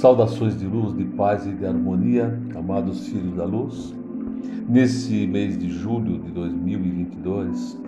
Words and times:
Saudações 0.00 0.58
de 0.58 0.66
luz, 0.66 0.96
de 0.96 1.04
paz 1.04 1.46
e 1.46 1.52
de 1.52 1.66
harmonia, 1.66 2.40
amados 2.56 3.06
filhos 3.08 3.36
da 3.36 3.44
luz. 3.44 3.94
Nesse 4.66 5.26
mês 5.26 5.58
de 5.58 5.68
julho 5.68 6.18
de 6.20 6.30
2022, 6.30 7.78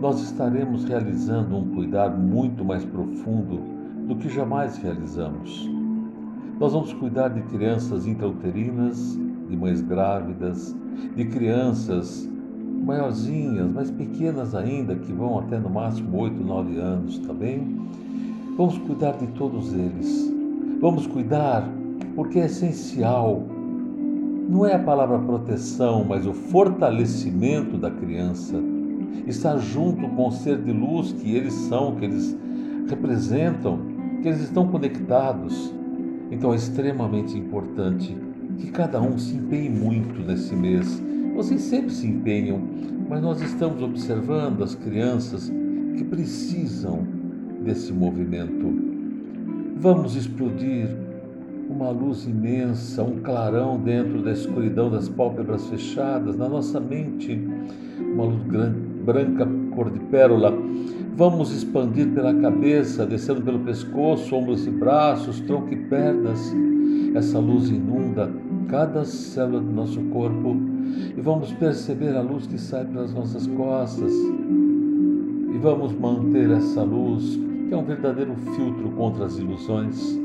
nós 0.00 0.22
estaremos 0.22 0.84
realizando 0.84 1.56
um 1.56 1.74
cuidado 1.74 2.16
muito 2.16 2.64
mais 2.64 2.84
profundo 2.84 3.58
do 4.06 4.14
que 4.14 4.28
jamais 4.28 4.76
realizamos. 4.76 5.68
Nós 6.60 6.74
vamos 6.74 6.92
cuidar 6.92 7.30
de 7.30 7.42
crianças 7.42 8.06
intrauterinas, 8.06 9.18
de 9.48 9.56
mães 9.56 9.80
grávidas, 9.80 10.76
de 11.16 11.24
crianças 11.24 12.24
maiorzinhas, 12.84 13.68
mais 13.68 13.90
pequenas 13.90 14.54
ainda, 14.54 14.94
que 14.94 15.12
vão 15.12 15.40
até 15.40 15.58
no 15.58 15.70
máximo 15.70 16.18
8, 16.18 16.40
9 16.40 16.78
anos, 16.78 17.18
tá 17.18 17.32
bem? 17.32 17.80
Vamos 18.56 18.78
cuidar 18.78 19.16
de 19.16 19.26
todos 19.32 19.72
eles 19.72 20.40
Vamos 20.82 21.06
cuidar 21.06 21.72
porque 22.16 22.40
é 22.40 22.46
essencial. 22.46 23.40
Não 24.48 24.66
é 24.66 24.74
a 24.74 24.80
palavra 24.80 25.16
proteção, 25.16 26.04
mas 26.04 26.26
o 26.26 26.32
fortalecimento 26.32 27.78
da 27.78 27.88
criança. 27.88 28.56
Estar 29.24 29.58
junto 29.58 30.08
com 30.08 30.26
o 30.26 30.32
ser 30.32 30.60
de 30.60 30.72
luz 30.72 31.12
que 31.12 31.36
eles 31.36 31.52
são, 31.52 31.94
que 31.94 32.04
eles 32.04 32.36
representam, 32.88 33.78
que 34.20 34.26
eles 34.26 34.40
estão 34.40 34.66
conectados. 34.66 35.72
Então 36.32 36.52
é 36.52 36.56
extremamente 36.56 37.38
importante 37.38 38.16
que 38.58 38.72
cada 38.72 39.00
um 39.00 39.16
se 39.16 39.36
empenhe 39.36 39.70
muito 39.70 40.20
nesse 40.20 40.56
mês. 40.56 41.00
Vocês 41.36 41.60
sempre 41.60 41.92
se 41.92 42.08
empenham, 42.08 42.60
mas 43.08 43.22
nós 43.22 43.40
estamos 43.40 43.80
observando 43.84 44.64
as 44.64 44.74
crianças 44.74 45.48
que 45.96 46.02
precisam 46.02 47.06
desse 47.62 47.92
movimento. 47.92 48.91
Vamos 49.82 50.14
explodir 50.14 50.88
uma 51.68 51.90
luz 51.90 52.24
imensa, 52.24 53.02
um 53.02 53.18
clarão 53.18 53.80
dentro 53.80 54.22
da 54.22 54.30
escuridão 54.30 54.88
das 54.88 55.08
pálpebras 55.08 55.66
fechadas, 55.66 56.36
na 56.36 56.48
nossa 56.48 56.78
mente, 56.78 57.36
uma 57.98 58.26
luz 58.26 58.44
branca 59.04 59.44
cor 59.74 59.90
de 59.90 59.98
pérola. 59.98 60.54
Vamos 61.16 61.52
expandir 61.52 62.06
pela 62.10 62.32
cabeça, 62.32 63.04
descendo 63.04 63.42
pelo 63.42 63.58
pescoço, 63.58 64.36
ombros 64.36 64.68
e 64.68 64.70
braços, 64.70 65.40
tronco 65.40 65.74
e 65.74 65.76
pernas. 65.76 66.54
Essa 67.16 67.40
luz 67.40 67.68
inunda 67.68 68.30
cada 68.68 69.04
célula 69.04 69.60
do 69.60 69.72
nosso 69.72 70.00
corpo 70.10 70.54
e 71.18 71.20
vamos 71.20 71.52
perceber 71.54 72.14
a 72.16 72.22
luz 72.22 72.46
que 72.46 72.56
sai 72.56 72.84
pelas 72.84 73.12
nossas 73.12 73.48
costas. 73.48 74.12
E 74.12 75.58
vamos 75.58 75.92
manter 75.92 76.52
essa 76.52 76.84
luz 76.84 77.36
que 77.72 77.74
é 77.74 77.78
um 77.78 77.84
verdadeiro 77.84 78.34
filtro 78.54 78.90
contra 78.90 79.24
as 79.24 79.38
ilusões. 79.38 80.20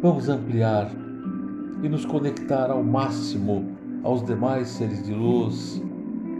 Vamos 0.00 0.30
ampliar 0.30 0.90
e 1.82 1.88
nos 1.90 2.06
conectar 2.06 2.70
ao 2.70 2.82
máximo 2.82 3.66
aos 4.02 4.24
demais 4.24 4.68
seres 4.68 5.04
de 5.04 5.12
luz. 5.12 5.82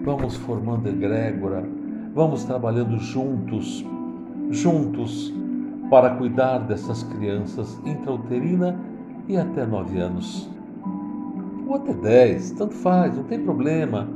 Vamos 0.06 0.34
formando 0.34 0.89
egrégora, 0.89 1.62
vamos 2.15 2.42
trabalhando 2.45 2.97
juntos, 2.97 3.84
juntos, 4.48 5.31
para 5.91 6.15
cuidar 6.15 6.61
dessas 6.61 7.03
crianças 7.03 7.78
intrauterina 7.84 8.81
e 9.28 9.37
até 9.37 9.67
nove 9.67 9.98
anos. 9.98 10.48
Ou 11.67 11.75
até 11.75 11.93
dez, 11.93 12.53
tanto 12.53 12.72
faz, 12.72 13.15
não 13.15 13.25
tem 13.25 13.41
problema. 13.41 14.09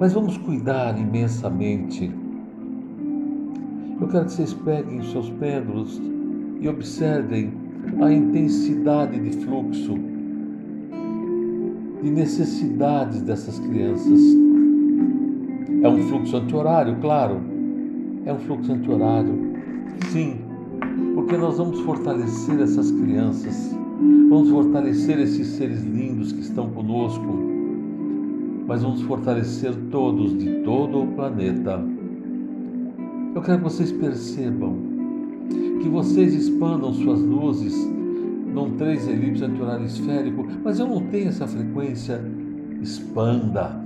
Mas 0.00 0.14
vamos 0.14 0.36
cuidar 0.36 0.98
imensamente 0.98 2.12
eu 4.02 4.08
quero 4.08 4.24
que 4.24 4.32
vocês 4.32 4.52
peguem 4.52 4.98
os 4.98 5.12
seus 5.12 5.30
pêndulos 5.30 6.02
e 6.60 6.68
observem 6.68 7.52
a 8.00 8.12
intensidade 8.12 9.18
de 9.20 9.44
fluxo, 9.44 9.94
de 12.02 12.10
necessidades 12.10 13.22
dessas 13.22 13.60
crianças. 13.60 14.20
É 15.82 15.88
um 15.88 16.02
fluxo 16.08 16.36
anti-horário, 16.36 16.96
claro. 17.00 17.40
É 18.26 18.32
um 18.32 18.40
fluxo 18.40 18.72
anti-horário. 18.72 19.34
Sim, 20.10 20.38
porque 21.14 21.36
nós 21.36 21.58
vamos 21.58 21.78
fortalecer 21.80 22.60
essas 22.60 22.90
crianças, 22.90 23.72
vamos 24.28 24.50
fortalecer 24.50 25.20
esses 25.20 25.46
seres 25.46 25.80
lindos 25.84 26.32
que 26.32 26.40
estão 26.40 26.70
conosco, 26.70 27.38
mas 28.66 28.82
vamos 28.82 29.02
fortalecer 29.02 29.72
todos 29.92 30.36
de 30.36 30.62
todo 30.64 31.02
o 31.02 31.06
planeta 31.06 31.80
eu 33.34 33.42
quero 33.42 33.58
que 33.58 33.64
vocês 33.64 33.92
percebam 33.92 34.92
que 35.82 35.88
vocês 35.88 36.32
expandam 36.32 36.94
suas 36.94 37.20
luzes 37.20 37.74
num 38.54 38.76
três 38.76 39.08
elipse 39.08 39.42
anti-horário 39.42 39.84
esférico, 39.84 40.46
mas 40.62 40.78
eu 40.78 40.86
não 40.86 41.00
tenho 41.06 41.28
essa 41.28 41.46
frequência. 41.46 42.22
Expanda. 42.80 43.80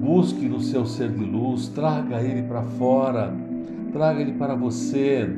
Busque 0.00 0.48
no 0.48 0.60
seu 0.60 0.86
ser 0.86 1.10
de 1.10 1.24
luz, 1.24 1.68
traga 1.68 2.20
ele 2.22 2.42
para 2.42 2.62
fora, 2.62 3.34
traga 3.92 4.20
ele 4.20 4.32
para 4.32 4.54
você. 4.54 5.28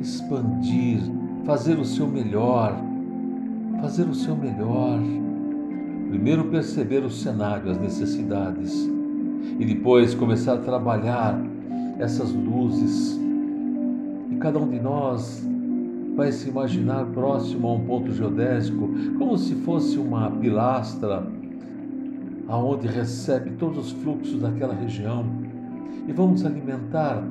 Expandir, 0.00 1.00
fazer 1.44 1.78
o 1.78 1.84
seu 1.84 2.06
melhor, 2.06 2.76
fazer 3.80 4.04
o 4.08 4.14
seu 4.14 4.36
melhor. 4.36 5.00
Primeiro 6.08 6.44
perceber 6.44 7.04
o 7.04 7.10
cenário, 7.10 7.70
as 7.70 7.78
necessidades, 7.78 8.88
e 9.58 9.64
depois 9.64 10.14
começar 10.14 10.54
a 10.54 10.58
trabalhar 10.58 11.40
essas 11.98 12.32
luzes. 12.32 13.18
E 14.30 14.36
cada 14.36 14.58
um 14.58 14.68
de 14.68 14.80
nós 14.80 15.46
vai 16.16 16.30
se 16.30 16.48
imaginar 16.48 17.06
próximo 17.06 17.68
a 17.68 17.72
um 17.72 17.84
ponto 17.84 18.12
geodésico, 18.12 18.88
como 19.18 19.36
se 19.36 19.54
fosse 19.56 19.98
uma 19.98 20.30
pilastra 20.30 21.26
aonde 22.46 22.86
recebe 22.86 23.52
todos 23.52 23.86
os 23.86 23.92
fluxos 23.92 24.40
daquela 24.40 24.74
região. 24.74 25.24
E 26.06 26.12
vamos 26.12 26.44
alimentar 26.44 27.22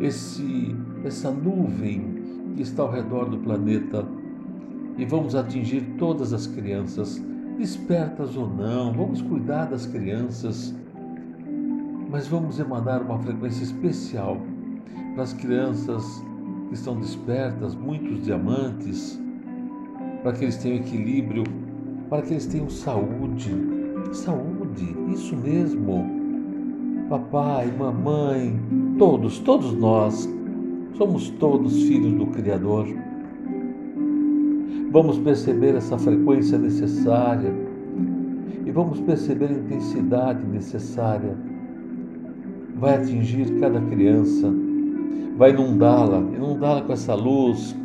esse 0.00 0.74
essa 1.04 1.30
nuvem 1.30 2.20
que 2.56 2.62
está 2.62 2.82
ao 2.82 2.90
redor 2.90 3.30
do 3.30 3.38
planeta 3.38 4.04
e 4.98 5.04
vamos 5.04 5.34
atingir 5.34 5.80
todas 5.98 6.32
as 6.32 6.46
crianças, 6.46 7.22
despertas 7.56 8.36
ou 8.36 8.48
não, 8.48 8.92
vamos 8.92 9.22
cuidar 9.22 9.66
das 9.66 9.86
crianças 9.86 10.74
mas 12.10 12.26
vamos 12.26 12.58
emanar 12.58 13.02
uma 13.02 13.18
frequência 13.20 13.62
especial 13.62 14.36
para 15.14 15.22
as 15.22 15.32
crianças 15.32 16.24
que 16.68 16.74
estão 16.74 16.98
despertas, 16.98 17.74
muitos 17.74 18.24
diamantes, 18.24 19.20
para 20.22 20.32
que 20.32 20.44
eles 20.44 20.56
tenham 20.56 20.78
equilíbrio, 20.78 21.44
para 22.08 22.22
que 22.22 22.32
eles 22.32 22.46
tenham 22.46 22.68
saúde. 22.68 23.54
Saúde, 24.12 24.96
isso 25.08 25.36
mesmo. 25.36 26.04
Papai, 27.08 27.70
mamãe, 27.70 28.58
todos, 28.98 29.38
todos 29.38 29.72
nós, 29.72 30.28
somos 30.94 31.30
todos 31.30 31.84
filhos 31.84 32.12
do 32.14 32.26
Criador. 32.26 32.88
Vamos 34.90 35.16
perceber 35.18 35.76
essa 35.76 35.96
frequência 35.96 36.58
necessária 36.58 37.54
e 38.66 38.70
vamos 38.72 39.00
perceber 39.00 39.46
a 39.46 39.52
intensidade 39.52 40.44
necessária 40.44 41.49
vai 42.80 42.96
atingir 42.96 43.60
cada 43.60 43.78
criança, 43.78 44.50
vai 45.36 45.50
inundá-la, 45.50 46.18
inundá-la 46.34 46.80
com 46.80 46.92
essa 46.94 47.14
luz 47.14 47.76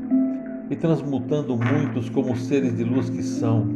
e 0.70 0.76
transmutando 0.76 1.58
muitos 1.58 2.10
como 2.10 2.36
seres 2.36 2.78
de 2.78 2.86
luz 2.86 3.10
que 3.10 3.22
são. 3.22 3.68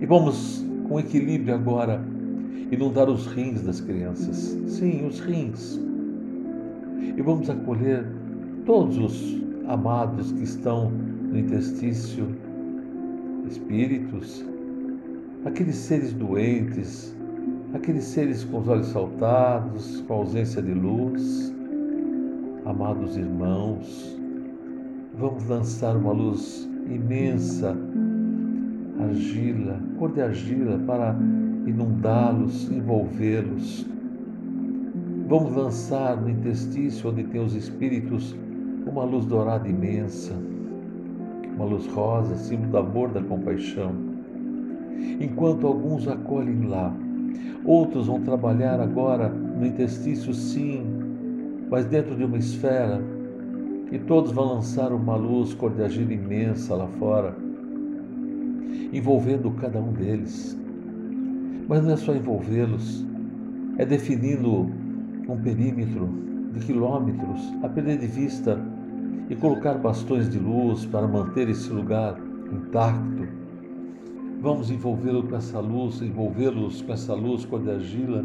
E 0.00 0.04
vamos 0.04 0.62
com 0.86 1.00
equilíbrio 1.00 1.54
agora 1.54 2.04
inundar 2.70 3.08
os 3.08 3.26
rins 3.26 3.62
das 3.62 3.80
crianças. 3.80 4.58
Sim, 4.66 5.06
os 5.06 5.20
rins. 5.20 5.80
E 7.16 7.22
vamos 7.22 7.48
acolher 7.48 8.06
todos 8.66 8.98
os 8.98 9.42
amados 9.66 10.32
que 10.32 10.42
estão 10.42 10.90
no 10.90 11.38
intestício, 11.38 12.26
espíritos, 13.48 14.44
aqueles 15.46 15.76
seres 15.76 16.12
doentes, 16.12 17.16
aqueles 17.74 18.04
seres 18.04 18.44
com 18.44 18.60
os 18.60 18.68
olhos 18.68 18.86
saltados, 18.86 20.00
com 20.02 20.14
ausência 20.14 20.62
de 20.62 20.72
luz. 20.72 21.52
Amados 22.64 23.16
irmãos, 23.16 24.16
vamos 25.18 25.46
lançar 25.48 25.96
uma 25.96 26.12
luz 26.12 26.70
imensa, 26.86 27.76
argila, 29.00 29.80
cor 29.98 30.12
de 30.12 30.22
argila, 30.22 30.78
para 30.86 31.16
inundá-los, 31.66 32.70
envolvê-los. 32.70 33.84
Vamos 35.28 35.56
lançar 35.56 36.16
no 36.16 36.30
intestício 36.30 37.10
onde 37.10 37.24
tem 37.24 37.44
os 37.44 37.54
espíritos 37.54 38.36
uma 38.86 39.02
luz 39.02 39.26
dourada 39.26 39.68
imensa, 39.68 40.32
uma 41.56 41.64
luz 41.64 41.86
rosa, 41.88 42.36
símbolo 42.36 42.70
do 42.70 42.78
amor, 42.78 43.08
da 43.10 43.22
compaixão. 43.22 43.92
Enquanto 45.20 45.66
alguns 45.66 46.06
acolhem 46.06 46.66
lá 46.66 46.94
Outros 47.64 48.06
vão 48.06 48.20
trabalhar 48.20 48.80
agora 48.80 49.28
no 49.28 49.66
intestício, 49.66 50.34
sim, 50.34 50.84
mas 51.70 51.86
dentro 51.86 52.14
de 52.16 52.24
uma 52.24 52.36
esfera 52.38 53.02
E 53.90 53.98
todos 53.98 54.32
vão 54.32 54.54
lançar 54.54 54.92
uma 54.92 55.16
luz 55.16 55.54
cor 55.54 55.72
de 55.72 55.82
argila 55.82 56.12
imensa 56.12 56.74
lá 56.74 56.88
fora, 56.98 57.36
envolvendo 58.92 59.50
cada 59.52 59.80
um 59.80 59.92
deles. 59.92 60.58
Mas 61.68 61.84
não 61.84 61.92
é 61.92 61.96
só 61.96 62.14
envolvê-los, 62.14 63.06
é 63.78 63.86
definindo 63.86 64.68
um 65.28 65.36
perímetro 65.42 66.08
de 66.52 66.60
quilômetros 66.66 67.40
a 67.62 67.68
perder 67.68 67.98
de 67.98 68.06
vista 68.06 68.58
e 69.28 69.36
colocar 69.36 69.74
bastões 69.74 70.28
de 70.28 70.38
luz 70.38 70.84
para 70.86 71.06
manter 71.06 71.48
esse 71.48 71.70
lugar 71.70 72.18
intacto. 72.52 73.43
Vamos 74.44 74.70
envolvê-lo 74.70 75.22
com 75.22 75.36
essa 75.36 75.58
luz, 75.58 76.02
envolvê-los 76.02 76.82
com 76.82 76.92
essa 76.92 77.14
luz 77.14 77.46
cor 77.46 77.62
de 77.62 77.70
argila 77.70 78.22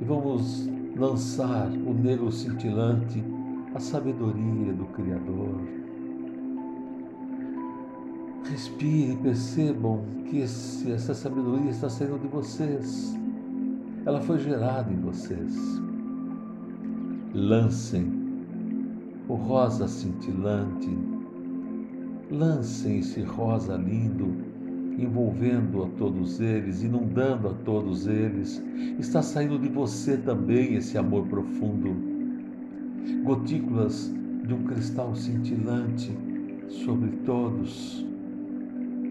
e 0.00 0.04
vamos 0.04 0.68
lançar 0.96 1.70
o 1.70 1.94
negro 1.94 2.32
cintilante, 2.32 3.22
a 3.76 3.78
sabedoria 3.78 4.72
do 4.72 4.84
Criador. 4.86 5.60
Respirem, 8.50 9.16
percebam 9.18 10.02
que 10.28 10.38
esse, 10.38 10.90
essa 10.90 11.14
sabedoria 11.14 11.70
está 11.70 11.88
saindo 11.88 12.18
de 12.18 12.26
vocês. 12.26 13.16
Ela 14.04 14.20
foi 14.20 14.40
gerada 14.40 14.92
em 14.92 14.96
vocês. 14.96 15.80
Lancem 17.32 18.12
o 19.28 19.34
rosa 19.34 19.86
cintilante. 19.86 20.90
Lancem 22.32 22.98
esse 22.98 23.22
rosa 23.22 23.76
lindo, 23.76 24.50
envolvendo 24.98 25.84
a 25.84 25.88
todos 25.98 26.40
eles, 26.40 26.82
inundando 26.82 27.48
a 27.48 27.54
todos 27.54 28.06
eles. 28.06 28.62
Está 28.98 29.22
saindo 29.22 29.58
de 29.58 29.68
você 29.68 30.16
também 30.16 30.74
esse 30.74 30.98
amor 30.98 31.26
profundo. 31.26 31.94
Gotículas 33.24 34.12
de 34.46 34.54
um 34.54 34.64
cristal 34.64 35.14
cintilante 35.14 36.12
sobre 36.68 37.10
todos 37.24 38.06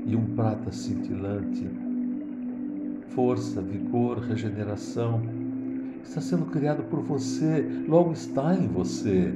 e 0.06 0.16
um 0.16 0.26
prata 0.36 0.72
cintilante. 0.72 1.70
Força, 3.10 3.62
vigor, 3.62 4.20
regeneração 4.20 5.22
está 6.04 6.20
sendo 6.20 6.46
criado 6.46 6.84
por 6.84 7.02
você, 7.02 7.66
logo 7.88 8.12
está 8.14 8.56
em 8.56 8.68
você. 8.68 9.34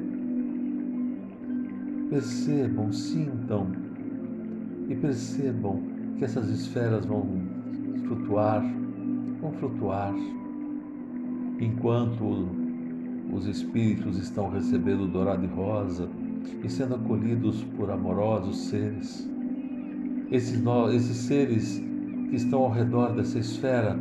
Percebam, 2.09 2.91
sintam 2.91 3.71
e 4.87 4.95
percebam 4.95 5.94
que 6.17 6.25
essas 6.25 6.49
esferas 6.49 7.05
vão 7.05 7.27
flutuar, 8.07 8.63
vão 9.41 9.51
flutuar, 9.53 10.13
enquanto 11.59 12.47
os 13.31 13.47
espíritos 13.47 14.17
estão 14.17 14.49
recebendo 14.49 15.07
dourado 15.07 15.43
e 15.43 15.47
rosa 15.47 16.09
e 16.63 16.69
sendo 16.69 16.95
acolhidos 16.95 17.63
por 17.75 17.89
amorosos 17.89 18.57
seres. 18.67 19.29
Esses, 20.31 20.61
esses 20.93 21.17
seres 21.17 21.83
que 22.29 22.35
estão 22.35 22.63
ao 22.63 22.71
redor 22.71 23.13
dessa 23.13 23.39
esfera 23.39 23.99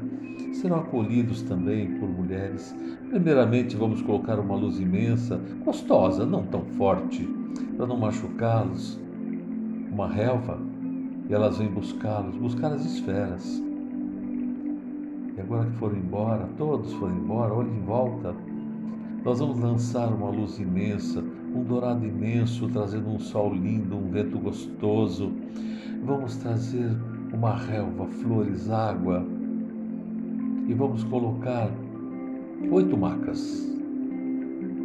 serão 0.53 0.79
acolhidos 0.79 1.43
também 1.43 1.99
por 1.99 2.09
mulheres. 2.09 2.75
Primeiramente, 3.11 3.77
vamos 3.77 4.03
colocar 4.03 4.39
uma 4.39 4.57
luz 4.57 4.79
imensa, 4.79 5.41
gostosa, 5.65 6.25
não 6.25 6.45
tão 6.45 6.65
forte, 6.65 7.29
para 7.77 7.87
não 7.87 7.97
machucá-los, 7.97 8.99
uma 9.93 10.09
relva, 10.09 10.59
e 11.29 11.33
elas 11.33 11.59
vêm 11.59 11.69
buscá-los, 11.69 12.37
buscar 12.37 12.73
as 12.73 12.85
esferas. 12.85 13.63
E 15.37 15.41
agora 15.41 15.67
que 15.67 15.77
foram 15.77 15.97
embora, 15.97 16.49
todos 16.57 16.93
foram 16.95 17.17
embora, 17.17 17.55
olhe 17.55 17.71
em 17.71 17.81
volta. 17.81 18.35
Nós 19.25 19.39
vamos 19.39 19.59
lançar 19.59 20.13
uma 20.13 20.29
luz 20.29 20.59
imensa, 20.59 21.25
um 21.55 21.63
dourado 21.63 22.05
imenso, 22.05 22.69
trazendo 22.69 23.09
um 23.09 23.19
sol 23.19 23.55
lindo, 23.55 23.97
um 23.97 24.11
vento 24.11 24.39
gostoso. 24.39 25.33
Vamos 26.05 26.37
trazer 26.37 26.91
uma 27.33 27.57
relva, 27.57 28.07
flores, 28.07 28.71
água. 28.71 29.25
E 30.69 30.75
vamos 30.75 31.05
colocar 31.05 31.71
oito 32.71 32.97
macas. 32.97 33.67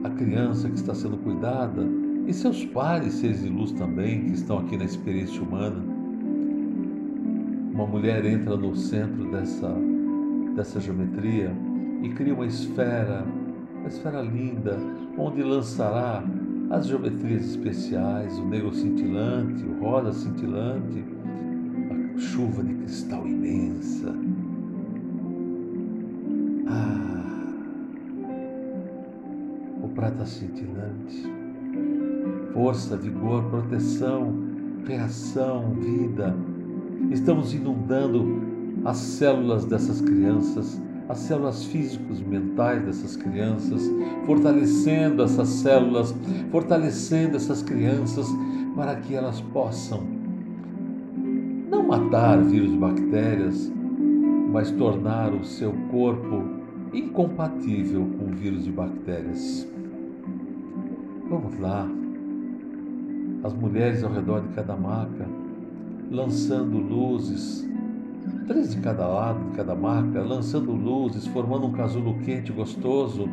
A 0.03 0.09
criança 0.11 0.69
que 0.69 0.75
está 0.75 0.95
sendo 0.95 1.17
cuidada 1.17 1.85
e 2.25 2.33
seus 2.33 2.63
pares, 2.65 3.13
seres 3.15 3.41
de 3.41 3.49
luz 3.49 3.71
também, 3.73 4.23
que 4.23 4.31
estão 4.31 4.59
aqui 4.59 4.77
na 4.77 4.85
experiência 4.85 5.41
humana. 5.41 5.88
Uma 7.79 7.87
mulher 7.87 8.25
entra 8.25 8.57
no 8.57 8.75
centro 8.75 9.31
dessa, 9.31 9.73
dessa 10.53 10.81
geometria 10.81 11.49
e 12.03 12.09
cria 12.09 12.33
uma 12.33 12.45
esfera, 12.45 13.25
uma 13.73 13.87
esfera 13.87 14.21
linda, 14.21 14.77
onde 15.17 15.41
lançará 15.41 16.21
as 16.71 16.87
geometrias 16.87 17.45
especiais, 17.51 18.37
o 18.37 18.43
negro 18.43 18.73
cintilante, 18.73 19.63
o 19.63 19.79
rosa 19.79 20.11
cintilante, 20.11 21.05
a 21.89 22.19
chuva 22.19 22.65
de 22.65 22.73
cristal 22.73 23.25
imensa. 23.25 24.13
Ah, 26.67 27.53
o 29.81 29.87
prata 29.87 30.25
cintilante 30.25 31.31
força, 32.53 32.97
vigor, 32.97 33.45
proteção, 33.45 34.33
reação, 34.85 35.75
vida. 35.75 36.35
Estamos 37.09 37.53
inundando 37.53 38.25
as 38.85 38.97
células 38.97 39.65
dessas 39.65 39.99
crianças, 39.99 40.81
as 41.07 41.17
células 41.19 41.63
físicas, 41.65 42.21
mentais 42.21 42.83
dessas 42.83 43.15
crianças, 43.15 43.81
fortalecendo 44.25 45.23
essas 45.23 45.47
células, 45.47 46.15
fortalecendo 46.51 47.35
essas 47.35 47.63
crianças 47.63 48.27
para 48.75 48.95
que 48.95 49.15
elas 49.15 49.41
possam 49.41 50.03
não 51.69 51.87
matar 51.87 52.41
vírus 52.43 52.71
e 52.71 52.77
bactérias, 52.77 53.71
mas 54.51 54.71
tornar 54.71 55.33
o 55.33 55.43
seu 55.43 55.73
corpo 55.91 56.43
incompatível 56.93 58.07
com 58.17 58.27
vírus 58.35 58.67
e 58.67 58.71
bactérias. 58.71 59.67
Vamos 61.29 61.59
lá 61.59 61.87
as 63.43 63.53
mulheres 63.53 64.03
ao 64.03 64.11
redor 64.11 64.41
de 64.41 64.49
cada 64.49 64.75
maca, 64.75 65.25
lançando 66.09 66.77
luzes, 66.77 67.67
três 68.47 68.73
de 68.73 68.81
cada 68.81 69.07
lado 69.07 69.49
de 69.49 69.57
cada 69.57 69.75
maca, 69.75 70.21
lançando 70.21 70.71
luzes, 70.71 71.27
formando 71.27 71.67
um 71.67 71.71
casulo 71.71 72.17
quente 72.19 72.51
gostoso, 72.51 73.29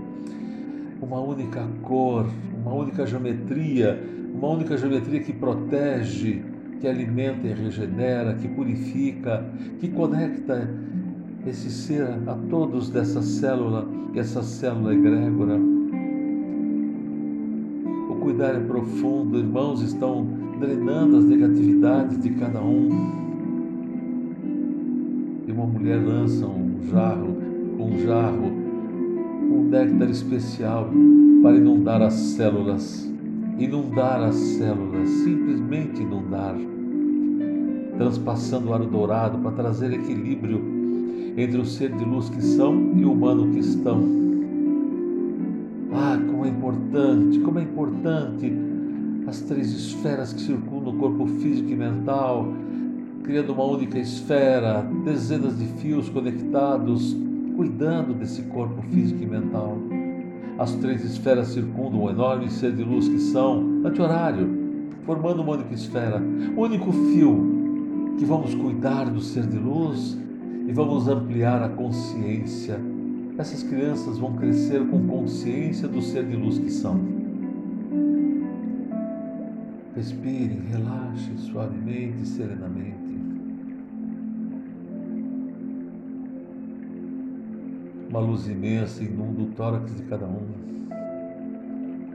uma 1.00 1.20
única 1.20 1.66
cor, 1.82 2.26
uma 2.62 2.74
única 2.74 3.06
geometria, 3.06 4.02
uma 4.34 4.48
única 4.48 4.76
geometria 4.76 5.20
que 5.20 5.32
protege, 5.32 6.42
que 6.80 6.86
alimenta 6.86 7.46
e 7.46 7.52
regenera, 7.52 8.34
que 8.34 8.48
purifica, 8.48 9.44
que 9.80 9.88
conecta 9.88 10.68
esse 11.46 11.70
ser 11.70 12.08
a 12.26 12.34
todos 12.50 12.90
dessa 12.90 13.22
célula, 13.22 13.86
e 14.12 14.18
essa 14.18 14.42
célula 14.42 14.94
egrégora. 14.94 15.58
Cuidar 18.26 18.56
é 18.56 18.58
profundo, 18.58 19.38
irmãos 19.38 19.80
estão 19.82 20.26
drenando 20.58 21.18
as 21.18 21.24
negatividades 21.24 22.20
de 22.20 22.30
cada 22.30 22.60
um. 22.60 22.88
E 25.46 25.52
uma 25.52 25.66
mulher 25.66 26.02
lança 26.02 26.46
um 26.46 26.80
jarro, 26.90 27.36
um 27.78 27.98
jarro, 27.98 28.46
um 29.50 29.68
néctar 29.68 30.10
especial 30.10 30.90
para 31.42 31.56
inundar 31.56 32.02
as 32.02 32.14
células, 32.14 33.10
inundar 33.58 34.22
as 34.22 34.34
células, 34.34 35.08
simplesmente 35.08 36.02
inundar, 36.02 36.56
transpassando 37.96 38.70
o 38.70 38.74
ar 38.74 38.80
dourado 38.80 39.38
para 39.38 39.52
trazer 39.52 39.92
equilíbrio 39.92 40.60
entre 41.36 41.60
o 41.60 41.64
ser 41.64 41.92
de 41.92 42.04
luz 42.04 42.30
que 42.30 42.42
são 42.42 42.92
e 42.96 43.04
o 43.04 43.12
humano 43.12 43.52
que 43.52 43.58
estão. 43.58 44.02
Ah, 45.92 46.18
como 46.26 46.44
é 46.44 46.48
importante, 46.48 47.38
como 47.40 47.58
é 47.58 47.62
importante 47.62 48.75
as 49.26 49.40
três 49.40 49.72
esferas 49.72 50.32
que 50.32 50.40
circundam 50.40 50.94
o 50.94 50.98
corpo 50.98 51.26
físico 51.26 51.68
e 51.70 51.76
mental, 51.76 52.46
criando 53.24 53.52
uma 53.52 53.64
única 53.64 53.98
esfera, 53.98 54.82
dezenas 55.04 55.58
de 55.58 55.66
fios 55.80 56.08
conectados, 56.08 57.16
cuidando 57.56 58.14
desse 58.14 58.42
corpo 58.42 58.80
físico 58.82 59.22
e 59.22 59.26
mental. 59.26 59.76
As 60.58 60.74
três 60.74 61.04
esferas 61.04 61.48
circundam 61.48 62.02
o 62.02 62.10
enorme 62.10 62.48
ser 62.50 62.72
de 62.72 62.84
luz 62.84 63.08
que 63.08 63.18
são 63.18 63.82
anti-horário, 63.84 64.48
formando 65.04 65.42
uma 65.42 65.52
única 65.52 65.74
esfera, 65.74 66.22
o 66.56 66.60
único 66.60 66.92
fio 66.92 68.14
que 68.18 68.24
vamos 68.24 68.54
cuidar 68.54 69.10
do 69.10 69.20
ser 69.20 69.46
de 69.46 69.58
luz 69.58 70.16
e 70.66 70.72
vamos 70.72 71.08
ampliar 71.08 71.62
a 71.62 71.68
consciência 71.68 72.80
essas 73.38 73.62
crianças 73.62 74.16
vão 74.16 74.32
crescer 74.32 74.86
com 74.86 75.06
consciência 75.06 75.86
do 75.86 76.00
ser 76.00 76.24
de 76.24 76.34
luz 76.34 76.58
que 76.58 76.70
são. 76.70 77.15
Respirem, 79.96 80.60
relaxem 80.70 81.38
suavemente 81.38 82.22
e 82.22 82.26
serenamente. 82.26 83.16
Uma 88.10 88.20
luz 88.20 88.46
imensa 88.46 89.02
inunda 89.02 89.42
o 89.42 89.46
tórax 89.52 89.96
de 89.96 90.02
cada 90.04 90.26
um. 90.26 90.46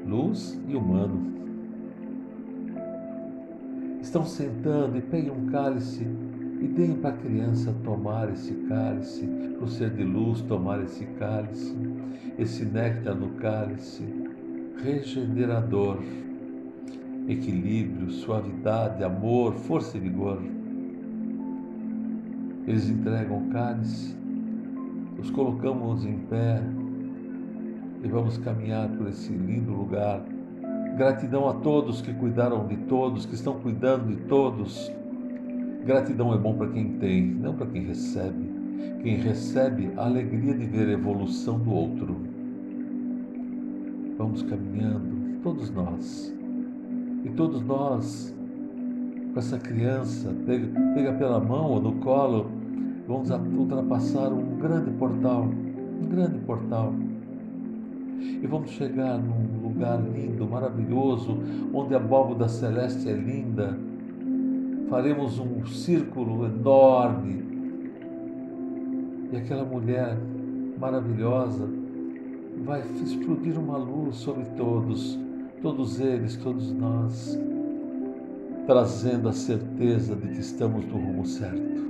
Luz 0.07 0.59
e 0.67 0.75
humano. 0.75 1.31
estão 4.11 4.25
sentando 4.25 4.97
e 4.97 5.01
peguem 5.01 5.31
um 5.31 5.45
cálice 5.45 6.05
e 6.59 6.67
deem 6.67 6.95
para 6.95 7.11
a 7.11 7.17
criança 7.17 7.73
tomar 7.81 8.29
esse 8.29 8.53
cálice, 8.67 9.25
para 9.55 9.63
o 9.63 9.67
ser 9.69 9.89
de 9.91 10.03
luz 10.03 10.41
tomar 10.41 10.83
esse 10.83 11.05
cálice, 11.17 11.73
esse 12.37 12.65
néctar 12.65 13.15
no 13.15 13.29
cálice, 13.35 14.03
regenerador, 14.83 15.99
equilíbrio, 17.27 18.11
suavidade, 18.11 19.03
amor, 19.03 19.53
força 19.53 19.97
e 19.97 19.99
vigor. 19.99 20.41
Eles 22.67 22.89
entregam 22.89 23.37
o 23.37 23.49
cálice, 23.49 24.15
os 25.19 25.29
colocamos 25.31 26.05
em 26.05 26.17
pé 26.29 26.61
e 28.03 28.07
vamos 28.07 28.37
caminhar 28.37 28.89
por 28.89 29.07
esse 29.07 29.31
lindo 29.31 29.71
lugar. 29.71 30.23
Gratidão 30.97 31.47
a 31.49 31.53
todos 31.53 32.01
que 32.01 32.13
cuidaram 32.13 32.67
de 32.67 32.77
todos, 32.77 33.25
que 33.25 33.35
estão 33.35 33.59
cuidando 33.59 34.07
de 34.07 34.21
todos 34.23 34.91
Gratidão 35.85 36.31
é 36.31 36.37
bom 36.37 36.55
para 36.55 36.67
quem 36.67 36.93
tem, 36.99 37.25
não 37.25 37.55
para 37.55 37.65
quem 37.65 37.83
recebe. 37.83 38.51
Quem 39.01 39.15
recebe 39.15 39.91
a 39.97 40.05
alegria 40.05 40.53
de 40.53 40.65
ver 40.65 40.87
a 40.89 40.91
evolução 40.91 41.59
do 41.59 41.71
outro. 41.71 42.17
Vamos 44.15 44.43
caminhando, 44.43 45.41
todos 45.41 45.71
nós. 45.71 46.31
E 47.23 47.29
todos 47.29 47.61
nós, 47.61 48.35
com 49.33 49.39
essa 49.39 49.57
criança, 49.59 50.33
pega, 50.45 51.13
pela 51.13 51.39
mão 51.39 51.71
ou 51.71 51.81
no 51.81 51.93
colo, 51.95 52.47
vamos 53.07 53.29
ultrapassar 53.29 54.33
um 54.33 54.57
grande 54.57 54.91
portal, 54.91 55.43
um 55.43 56.07
grande 56.07 56.39
portal. 56.39 56.93
E 58.19 58.47
vamos 58.47 58.71
chegar 58.71 59.17
num 59.19 59.61
lugar 59.61 60.01
lindo, 60.01 60.47
maravilhoso, 60.47 61.37
onde 61.73 61.93
a 61.93 61.97
abóboda 61.97 62.47
celeste 62.47 63.07
é 63.07 63.13
linda, 63.13 63.77
faremos 64.89 65.39
um 65.39 65.65
círculo 65.65 66.45
enorme. 66.45 67.43
E 69.31 69.37
aquela 69.37 69.63
mulher 69.63 70.17
maravilhosa 70.79 71.69
vai 72.65 72.81
explodir 73.01 73.57
uma 73.57 73.77
luz 73.77 74.17
sobre 74.17 74.43
todos, 74.57 75.17
todos 75.61 75.99
eles, 75.99 76.35
todos 76.37 76.71
nós, 76.71 77.39
trazendo 78.65 79.29
a 79.29 79.33
certeza 79.33 80.15
de 80.15 80.27
que 80.27 80.39
estamos 80.39 80.83
no 80.85 80.93
rumo 80.93 81.25
certo. 81.25 81.81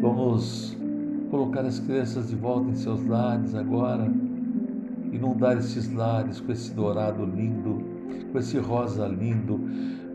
Vamos 0.00 0.76
colocar 1.30 1.64
as 1.64 1.80
crianças 1.80 2.28
de 2.28 2.36
volta 2.36 2.70
em 2.70 2.74
seus 2.76 3.04
lares 3.06 3.54
agora, 3.54 4.10
inundar 5.12 5.58
esses 5.58 5.92
lares 5.92 6.40
com 6.40 6.52
esse 6.52 6.72
dourado 6.72 7.24
lindo, 7.24 7.82
com 8.30 8.38
esse 8.38 8.56
rosa 8.58 9.06
lindo, 9.08 9.60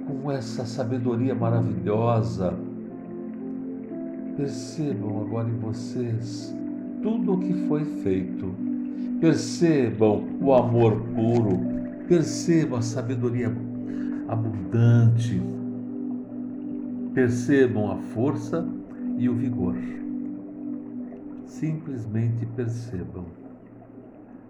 com 0.07 0.31
essa 0.31 0.65
sabedoria 0.65 1.35
maravilhosa. 1.35 2.53
Percebam 4.37 5.21
agora 5.21 5.49
em 5.49 5.59
vocês 5.59 6.55
tudo 7.01 7.33
o 7.33 7.39
que 7.39 7.53
foi 7.67 7.83
feito. 7.83 8.74
Percebam 9.25 10.37
o 10.39 10.53
amor 10.53 11.01
puro. 11.15 11.57
Percebam 12.07 12.77
a 12.77 12.81
sabedoria 12.83 13.51
abundante. 14.27 15.41
Percebam 17.11 17.91
a 17.91 17.97
força 17.97 18.63
e 19.17 19.27
o 19.27 19.33
vigor. 19.33 19.75
Simplesmente 21.47 22.45
percebam. 22.45 23.25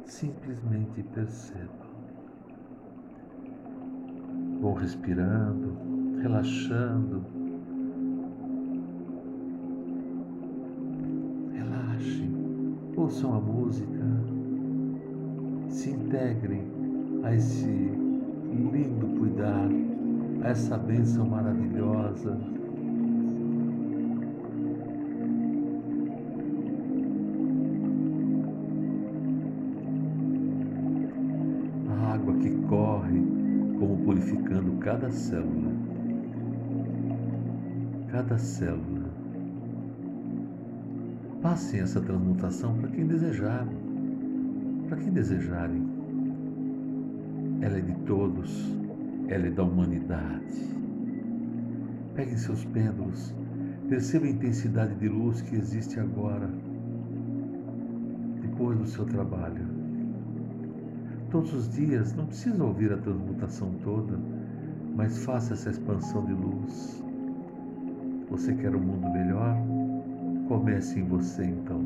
Simplesmente 0.03 1.01
percebam. 1.03 1.87
Vão 4.59 4.73
respirando, 4.73 5.77
relaxando. 6.21 7.23
Relaxem, 11.53 12.75
ouçam 12.97 13.35
a 13.35 13.39
música, 13.39 14.14
se 15.75 15.89
integrem 15.89 16.63
a 17.23 17.35
esse 17.35 17.65
lindo 17.65 19.07
cuidar, 19.19 19.69
a 20.41 20.47
essa 20.47 20.77
bênção 20.77 21.27
maravilhosa. 21.27 22.39
A 31.89 32.13
água 32.13 32.33
que 32.35 32.51
corre 32.69 33.21
como 33.77 33.97
purificando 34.05 34.77
cada 34.77 35.11
célula. 35.11 35.73
Cada 38.07 38.37
célula. 38.37 39.09
Passem 41.41 41.81
essa 41.81 41.99
transmutação 41.99 42.75
para 42.77 42.89
quem 42.89 43.05
desejar, 43.05 43.67
para 44.87 44.97
quem 44.97 45.11
desejarem. 45.11 45.85
Ela 47.61 47.77
é 47.77 47.81
de 47.81 47.95
todos, 48.05 48.71
ela 49.27 49.47
é 49.47 49.51
da 49.51 49.63
humanidade. 49.63 50.75
Peguem 52.15 52.37
seus 52.37 52.63
pêndulos, 52.65 53.33
perceba 53.89 54.25
a 54.25 54.29
intensidade 54.29 54.95
de 54.95 55.07
luz 55.07 55.41
que 55.41 55.55
existe 55.55 55.99
agora, 55.99 56.49
depois 58.41 58.77
do 58.77 58.85
seu 58.85 59.05
trabalho 59.05 59.75
todos 61.35 61.53
os 61.53 61.69
dias, 61.69 62.15
não 62.15 62.27
precisa 62.27 62.63
ouvir 62.63 62.93
a 62.93 62.97
transmutação 62.97 63.69
toda, 63.83 64.17
mas 64.95 65.17
faça 65.25 65.53
essa 65.53 65.69
expansão 65.69 66.25
de 66.25 66.31
luz. 66.31 67.03
Você 68.29 68.55
quer 68.55 68.73
um 68.73 68.79
mundo 68.79 69.09
melhor? 69.09 69.53
Comece 70.47 70.97
em 70.97 71.03
você 71.03 71.43
então. 71.43 71.83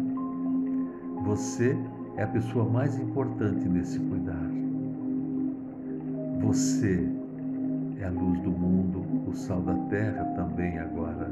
Você 1.25 1.75
é 2.20 2.24
a 2.24 2.28
pessoa 2.28 2.66
mais 2.66 3.00
importante 3.00 3.66
nesse 3.70 3.98
cuidar. 3.98 4.52
Você 6.42 7.10
é 7.98 8.04
a 8.04 8.10
luz 8.10 8.42
do 8.42 8.52
mundo, 8.52 9.06
o 9.26 9.34
sal 9.34 9.62
da 9.62 9.74
terra 9.88 10.26
também 10.36 10.78
agora. 10.80 11.30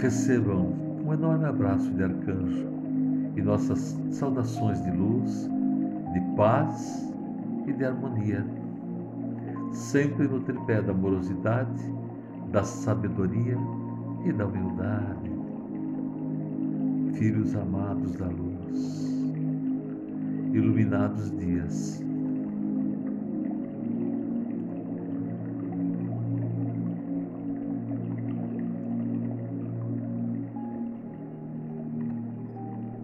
recebam 0.00 0.72
um 1.04 1.12
enorme 1.12 1.44
abraço 1.44 1.90
de 1.90 2.04
arcanjo 2.04 2.68
e 3.34 3.42
nossas 3.42 3.98
saudações 4.10 4.80
de 4.82 4.90
luz, 4.92 5.50
de 6.12 6.20
paz 6.36 7.12
e 7.66 7.72
de 7.72 7.84
harmonia, 7.84 8.46
sempre 9.72 10.28
no 10.28 10.40
tripé 10.40 10.80
da 10.80 10.92
amorosidade, 10.92 11.97
da 12.50 12.62
sabedoria 12.62 13.56
e 14.24 14.32
da 14.32 14.46
humildade. 14.46 15.30
Filhos 17.14 17.54
amados 17.54 18.16
da 18.16 18.26
luz, 18.26 19.24
iluminados 20.52 21.30
dias 21.36 22.07